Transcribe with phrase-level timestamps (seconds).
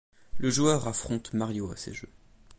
[0.39, 2.09] Le joueur affronte Mario à ces jeux.